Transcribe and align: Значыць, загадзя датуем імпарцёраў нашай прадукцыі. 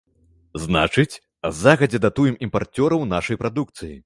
Значыць, 0.63 1.19
загадзя 1.61 2.01
датуем 2.07 2.35
імпарцёраў 2.49 3.09
нашай 3.15 3.41
прадукцыі. 3.45 3.95